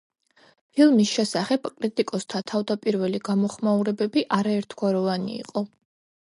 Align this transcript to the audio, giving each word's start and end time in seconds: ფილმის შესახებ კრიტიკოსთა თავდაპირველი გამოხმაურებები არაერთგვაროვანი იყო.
ფილმის 0.77 1.11
შესახებ 1.17 1.69
კრიტიკოსთა 1.81 2.41
თავდაპირველი 2.53 3.21
გამოხმაურებები 3.29 4.25
არაერთგვაროვანი 4.41 5.39
იყო. 5.45 5.65